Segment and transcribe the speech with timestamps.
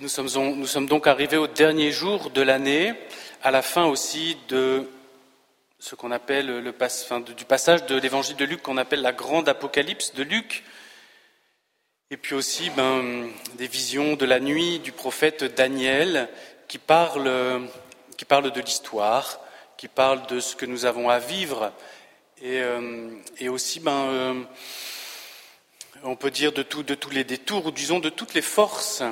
[0.00, 2.94] nous sommes, donc arrivés au dernier jour de l'année,
[3.42, 4.90] à la fin aussi de
[5.78, 6.72] ce qu'on appelle
[7.36, 10.64] du passage de l'évangile de Luc qu'on appelle la grande apocalypse de Luc,
[12.10, 16.28] et puis aussi ben, des visions de la nuit du prophète Daniel
[16.66, 19.38] qui parle, de l'histoire,
[19.76, 21.72] qui parle de ce que nous avons à vivre,
[22.42, 23.10] et, euh,
[23.48, 24.42] aussi ben, euh,
[26.02, 29.04] on peut dire de, de tous les détours, ou disons de toutes les forces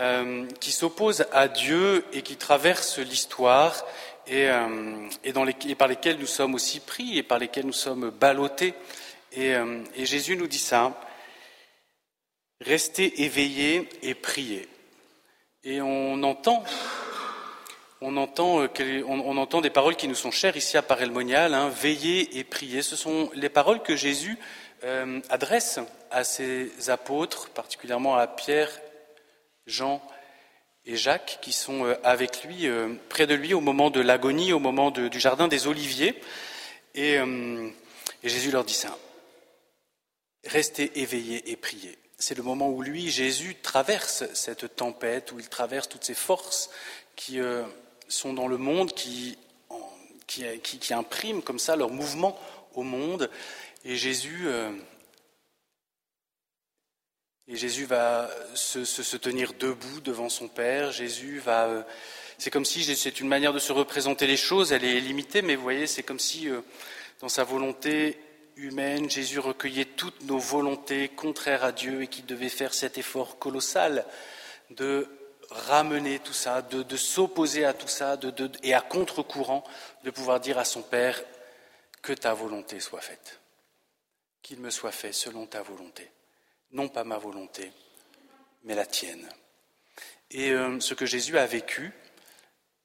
[0.00, 3.84] euh, qui s'opposent à Dieu et qui traversent l'histoire
[4.26, 8.72] et, euh, et, par lesquelles nous sommes aussi pris et par lesquelles nous sommes ballottés.
[9.32, 10.98] Et, euh, Jésus nous dit ça,
[12.62, 14.68] restez éveillés et priez.
[15.64, 16.64] Et on entend
[18.00, 22.80] on entend, des paroles qui nous sont chères ici à Parelmonial, hein, veiller et prier.
[22.80, 24.38] Ce sont les paroles que Jésus
[25.28, 25.78] adresse
[26.10, 28.70] à ses apôtres, particulièrement à Pierre,
[29.70, 30.02] Jean
[30.84, 34.52] et Jacques, qui sont euh, avec lui, euh, près de lui au moment de l'agonie,
[34.52, 36.20] au moment du jardin des Oliviers.
[36.94, 38.98] Et, et Jésus leur dit ça.
[40.44, 41.96] Restez éveillés et priez.
[42.18, 46.68] C'est le moment où lui, Jésus, traverse cette tempête, où il traverse toutes ces forces
[47.14, 47.38] qui
[48.08, 49.36] sont dans le monde, qui,
[50.90, 52.36] impriment comme ça leur mouvement
[52.74, 53.30] au monde.
[53.84, 54.70] Et Jésus, euh,
[57.48, 60.92] et Jésus va se, se, tenir debout devant son Père.
[60.92, 61.66] Jésus va.
[61.66, 61.82] Euh,
[62.38, 64.72] c'est comme si c'est une manière de se représenter les choses.
[64.72, 66.60] Elle est limitée, mais vous voyez, c'est comme si euh,
[67.20, 68.18] dans sa volonté
[68.56, 73.38] humaine, Jésus recueillait toutes nos volontés contraires à Dieu et qu'il devait faire cet effort
[73.38, 74.04] colossal
[74.70, 75.08] de
[75.50, 78.18] ramener tout ça, de, s'opposer à tout ça,
[78.62, 79.64] et à contre-courant,
[80.04, 81.20] de pouvoir dire à son Père
[82.02, 83.40] que ta volonté soit faite
[84.42, 86.10] qu'il me soit fait selon ta volonté,
[86.72, 87.72] non pas ma volonté,
[88.64, 89.28] mais la tienne.
[90.30, 91.92] Et euh, ce que Jésus a vécu,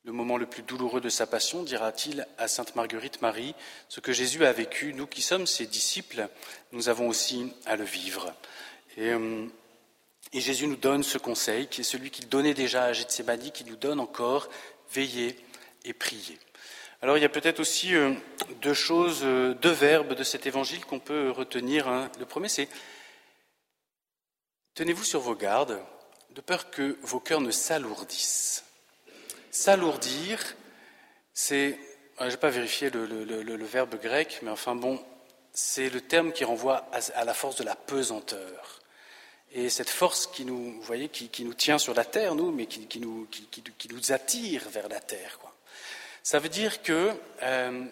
[0.03, 3.55] le moment le plus douloureux de sa passion, dira-t-il à Sainte Marguerite Marie,
[3.87, 6.27] ce que Jésus a vécu, nous qui sommes ses disciples,
[6.71, 8.33] nous avons aussi à le vivre.
[8.97, 9.47] Et, euh,
[10.33, 13.77] Jésus nous donne ce conseil, qui est celui qu'il donnait déjà à Gethsemane, qui nous
[13.77, 14.49] donne encore,
[14.91, 15.37] veiller
[15.85, 16.37] et prier.
[17.01, 18.13] Alors il y a peut-être aussi euh,
[18.61, 21.87] deux choses, deux verbes de cet évangile qu'on peut retenir.
[21.87, 22.09] Hein.
[22.19, 22.67] Le premier, c'est
[24.75, 25.81] tenez-vous sur vos gardes,
[26.31, 28.65] de peur que vos cœurs ne s'alourdissent.
[29.49, 30.39] S'alourdir,
[31.33, 31.79] c'est,
[32.19, 35.03] je n'ai pas vérifié le, verbe grec, mais enfin bon,
[35.53, 38.81] c'est le terme qui renvoie à, la force de la pesanteur.
[39.53, 42.99] Et cette force qui nous, voyez, qui, nous tient sur la terre, nous, mais qui,
[42.99, 43.27] nous,
[44.09, 45.39] attire vers la terre.
[46.21, 47.13] Ça veut dire que,
[47.43, 47.85] euh,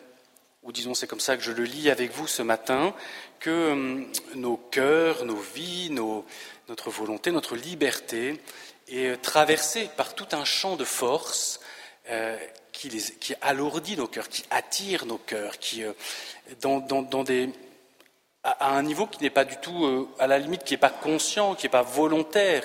[0.63, 2.93] ou disons c'est comme ça que je le lis avec vous ce matin,
[3.39, 4.03] que euh,
[4.35, 8.39] nos cœurs, nos vies, notre volonté, notre liberté
[8.87, 11.59] est traversée par tout un champ de force
[12.09, 12.37] euh,
[12.71, 15.83] qui, alourdit nos cœurs, qui attire nos cœurs, qui,
[18.43, 21.55] à, un niveau qui n'est pas du tout, à la limite, qui n'est pas conscient,
[21.55, 22.63] qui n'est pas volontaire,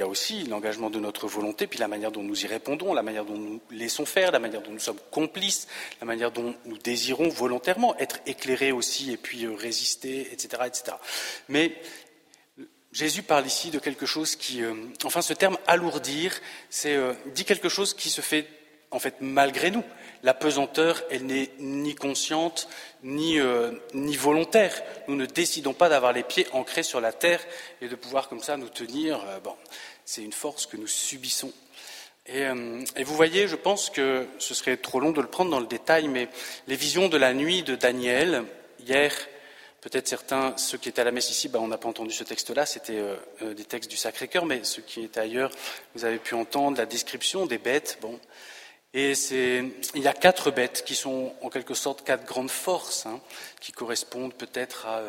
[0.00, 2.94] il y a aussi l'engagement de notre volonté, puis la manière dont nous y répondons,
[2.94, 5.68] la manière dont nous laissons faire, la manière dont nous sommes complices,
[6.00, 10.96] la manière dont nous désirons volontairement être éclairés aussi et puis euh, résister, etc., etc.
[11.50, 11.76] Mais
[12.92, 14.72] Jésus parle ici de quelque chose qui, euh,
[15.04, 16.40] enfin, ce terme alourdir,
[16.70, 18.48] c'est euh, dit quelque chose qui se fait
[18.90, 19.84] en fait malgré nous.
[20.22, 22.68] La pesanteur, elle n'est ni consciente
[23.02, 23.38] ni,
[23.94, 24.82] ni volontaire.
[25.08, 27.40] Nous ne décidons pas d'avoir les pieds ancrés sur la terre
[27.80, 29.24] et de pouvoir comme ça nous tenir.
[29.42, 29.54] bon,
[30.10, 31.52] c'est une force que nous subissons.
[32.30, 35.60] Euh, et, vous voyez, je pense que ce serait trop long de le prendre dans
[35.60, 36.28] le détail, mais
[36.66, 38.42] les visions de la nuit de Daniel,
[38.80, 39.14] hier,
[39.80, 42.24] peut-être certains, ceux qui étaient à la messe ici, ben, on n'a pas entendu ce
[42.24, 45.52] texte-là, c'était euh, euh, des textes du Sacré-Cœur, mais ceux qui étaient ailleurs,
[45.94, 47.98] vous avez pu entendre la description des bêtes.
[48.00, 48.18] Bon.
[48.94, 53.20] Et il y a quatre bêtes qui sont en quelque sorte quatre grandes forces, hein,
[53.60, 55.04] qui correspondent peut-être à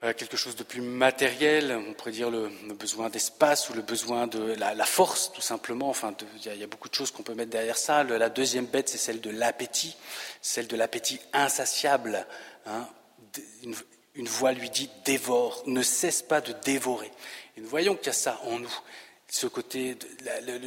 [0.00, 4.54] quelque chose de plus matériel, on pourrait dire le, besoin d'espace ou le besoin de
[4.54, 5.88] la, force, tout simplement.
[5.88, 6.14] Enfin,
[6.44, 8.04] il y, a beaucoup de choses qu'on peut mettre derrière ça.
[8.04, 9.96] la deuxième bête, c'est celle de l'appétit,
[10.40, 12.26] celle de l'appétit insatiable.
[12.66, 12.86] Hein.
[14.14, 17.10] Une, voix lui dit dévore, ne cesse pas de dévorer.
[17.56, 18.80] Et nous voyons qu'il y a ça en nous,
[19.28, 19.96] ce côté,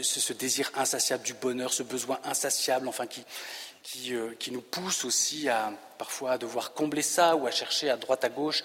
[0.04, 3.26] ce désir insatiable du bonheur, ce besoin insatiable, enfin qui,
[3.84, 7.90] qui, euh, qui, nous pousse aussi à parfois à devoir combler ça ou à chercher
[7.90, 8.64] à droite à gauche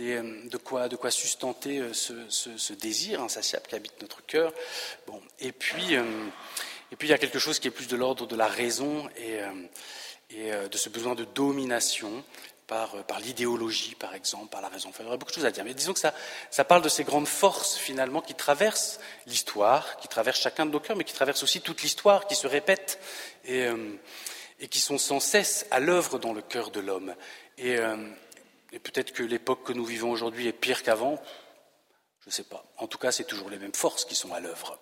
[0.00, 4.52] euh, de, quoi, de quoi sustenter euh, ce, désir insatiable qui habite notre cœur.
[5.06, 8.26] Bon, et puis, et puis il y a quelque chose qui est plus de l'ordre
[8.26, 9.38] de la raison et,
[10.36, 12.24] et de ce besoin de domination
[12.66, 14.90] par, par l'idéologie, par exemple, par la raison.
[14.98, 15.64] il y aurait beaucoup de choses à dire.
[15.64, 16.14] Mais disons que ça,
[16.50, 20.80] ça parle de ces grandes forces, finalement, qui traversent l'histoire, qui traversent chacun de nos
[20.80, 22.98] cœurs, mais qui traversent aussi toute l'histoire, qui se répètent
[23.44, 23.68] et,
[24.60, 27.14] et qui sont sans cesse à l'œuvre dans le cœur de l'homme.
[27.58, 27.76] Et,
[28.72, 31.20] et peut-être que l'époque que nous vivons aujourd'hui est pire qu'avant.
[32.24, 32.64] Je ne sais pas.
[32.78, 34.78] En tout cas, c'est toujours les mêmes forces qui sont à l'œuvre.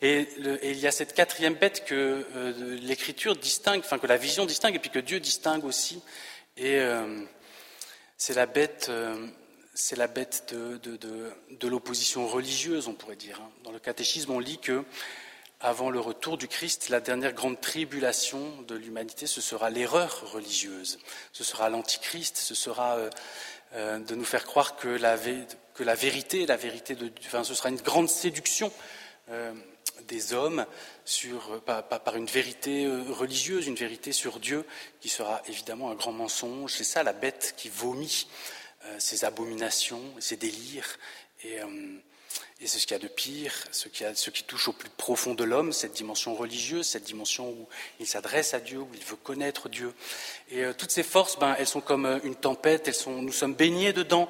[0.00, 0.28] Et,
[0.62, 4.76] il y a cette quatrième bête que euh, l'Écriture distingue, enfin que la vision distingue,
[4.76, 6.00] et puis que Dieu distingue aussi.
[6.56, 7.22] Et euh,
[8.16, 9.26] c'est la bête, euh,
[9.74, 13.40] c'est la bête de, l'opposition religieuse, on pourrait dire.
[13.42, 13.50] Hein.
[13.64, 14.84] Dans le catéchisme, on lit que
[15.60, 20.98] avant le retour du Christ, la dernière grande tribulation de l'humanité, ce sera l'erreur religieuse,
[21.32, 22.96] ce sera l'antichrist, ce sera
[23.74, 28.08] de nous faire croire que la, vérité, la vérité de, enfin, ce sera une grande
[28.08, 28.72] séduction
[29.30, 29.52] euh,
[30.06, 30.64] des hommes
[31.04, 34.64] sur, par, une vérité euh, religieuse, une vérité sur Dieu,
[35.00, 36.72] qui sera évidemment un grand mensonge.
[36.72, 38.26] C'est ça la bête qui vomit
[38.84, 40.98] euh, ses abominations, ses délires.
[41.44, 41.58] Et,
[42.60, 45.44] et c'est ce qu'il y a de pire, ce qui, touche au plus profond de
[45.44, 47.68] l'homme, cette dimension religieuse, cette dimension où
[48.00, 49.94] il s'adresse à Dieu, où il veut connaître Dieu.
[50.50, 53.92] Et toutes ces forces, ben, elles sont comme une tempête, elles sont, nous sommes baignés
[53.92, 54.28] dedans,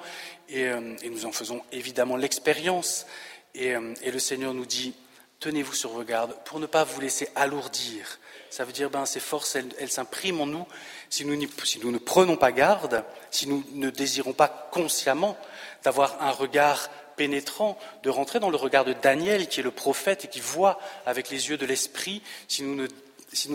[0.52, 3.06] euh, et, nous en faisons évidemment l'expérience.
[3.54, 4.94] Et, euh, le Seigneur nous dit,
[5.40, 8.18] tenez-vous sur vos gardes pour ne pas vous laisser alourdir.
[8.50, 10.66] Ça veut dire, ben, ces forces, elles, s'impriment en nous,
[11.10, 15.36] si nous, ne prenons pas garde, si nous ne désirons pas consciemment
[15.82, 16.88] d'avoir un regard
[17.18, 20.80] pénétrant, de rentrer dans le regard de Daniel, qui est le prophète et qui voit
[21.04, 22.76] avec les yeux de l'esprit, si nous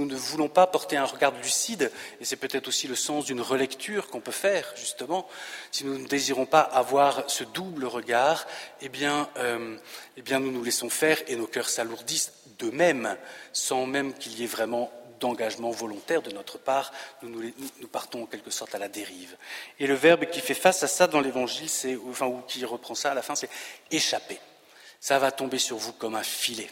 [0.06, 4.10] ne voulons pas porter un regard lucide, et c'est peut-être aussi le sens d'une relecture
[4.10, 5.28] qu'on peut faire, justement,
[5.72, 8.46] si nous ne désirons pas avoir ce double regard,
[8.82, 9.78] eh bien, euh,
[10.18, 13.18] eh nous nous laissons faire et nos cœurs s'alourdissent d'eux-mêmes,
[13.54, 14.92] sans même qu'il y ait vraiment
[15.24, 16.92] d'engagement volontaire de notre part,
[17.22, 17.54] nous,
[17.90, 19.38] partons en quelque sorte à la dérive.
[19.80, 22.94] Et le verbe qui fait face à ça dans l'Évangile, c'est, enfin, ou qui reprend
[22.94, 23.50] ça à la fin, c'est
[23.90, 24.38] échapper.
[25.00, 26.70] Ça va tomber sur vous comme un filet.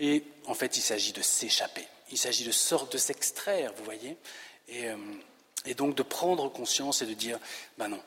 [0.00, 1.86] Et en fait, il s'agit de s'échapper.
[2.10, 4.18] Il s'agit de sorte de s'extraire, vous voyez,
[4.74, 4.96] euh,
[5.64, 7.38] et, donc de prendre conscience et de dire,
[7.78, 8.02] ben non,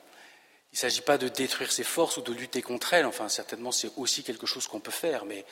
[0.70, 3.72] il ne s'agit pas de détruire ses forces ou de lutter contre elles, enfin certainement
[3.72, 5.44] c'est aussi quelque chose qu'on peut faire, mais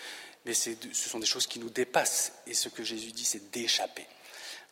[0.52, 4.06] ce sont des choses qui nous dépassent, et ce que Jésus dit, c'est d'échapper.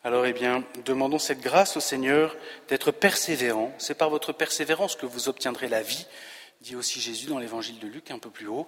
[0.05, 2.37] Alors, eh bien, demandons cette grâce au Seigneur
[2.67, 3.73] d'être persévérant.
[3.79, 6.05] C'est par votre persévérance que vous obtiendrez la vie,
[6.61, 8.67] dit aussi Jésus dans l'évangile de Luc un peu plus haut,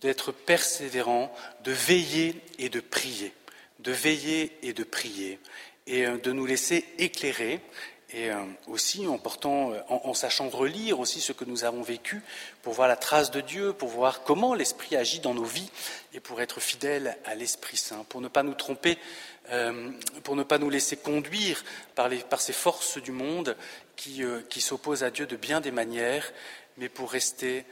[0.00, 1.32] d'être persévérant,
[1.62, 3.32] de veiller et de prier
[3.80, 5.38] de veiller et de prier,
[5.86, 7.60] et euh, de nous laisser éclairer,
[8.10, 8.36] et euh,
[8.66, 12.22] aussi en portant, euh, en, sachant relire aussi ce que nous avons vécu,
[12.62, 15.70] pour voir la trace de Dieu, pour voir comment l'Esprit agit dans nos vies,
[16.14, 18.98] et pour être fidèle à l'Esprit Saint, pour ne pas nous tromper,
[20.24, 21.64] pour ne pas nous laisser conduire
[21.94, 22.10] par,
[22.40, 23.56] ces forces du monde
[23.96, 26.32] qui, qui s'opposent à Dieu de bien des manières,
[26.76, 27.64] mais pour rester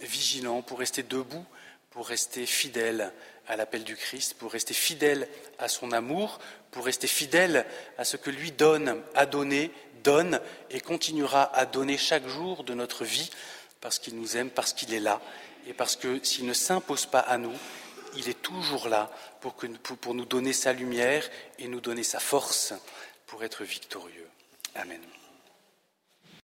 [0.00, 1.44] vigilants, pour rester debout,
[1.90, 3.12] pour rester fidèle
[3.48, 5.28] à l'appel du Christ, pour rester fidèle
[5.58, 6.38] à son amour,
[6.70, 7.66] pour rester fidèle
[7.98, 9.70] à ce que lui donne, a donné,
[10.02, 10.40] donne
[10.70, 13.30] et continuera à donner chaque jour de notre vie,
[13.80, 15.20] parce qu'il nous aime, parce qu'il est là,
[15.66, 17.56] et parce que s'il ne s'impose pas à nous,
[18.16, 19.10] il est toujours là
[19.40, 21.28] pour, nous donner sa lumière
[21.58, 22.74] et nous donner sa force
[23.26, 24.28] pour être victorieux.
[24.74, 25.00] Amen.